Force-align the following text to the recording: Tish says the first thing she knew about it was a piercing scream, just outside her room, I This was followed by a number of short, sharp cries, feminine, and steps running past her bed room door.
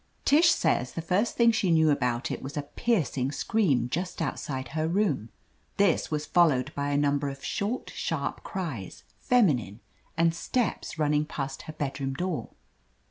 Tish 0.25 0.49
says 0.49 0.93
the 0.93 1.01
first 1.03 1.37
thing 1.37 1.51
she 1.51 1.69
knew 1.69 1.91
about 1.91 2.31
it 2.31 2.41
was 2.41 2.57
a 2.57 2.63
piercing 2.63 3.31
scream, 3.31 3.87
just 3.87 4.19
outside 4.19 4.69
her 4.69 4.87
room, 4.87 5.29
I 5.29 5.35
This 5.77 6.09
was 6.09 6.25
followed 6.25 6.73
by 6.73 6.89
a 6.89 6.97
number 6.97 7.29
of 7.29 7.45
short, 7.45 7.91
sharp 7.91 8.41
cries, 8.43 9.03
feminine, 9.19 9.79
and 10.17 10.33
steps 10.33 10.97
running 10.97 11.25
past 11.25 11.61
her 11.69 11.73
bed 11.73 11.99
room 11.99 12.15
door. 12.15 12.49